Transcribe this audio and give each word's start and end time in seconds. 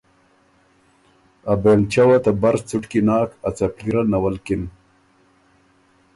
ا 1.51 1.53
بېنلچۀ 1.61 2.03
وه 2.07 2.17
ته 2.23 2.31
بر 2.41 2.55
څُټکی 2.67 3.01
ناک، 3.07 3.29
ا 3.47 3.49
څپلی 3.57 3.89
ره 3.95 4.03
نَوَلکِن 4.11 4.61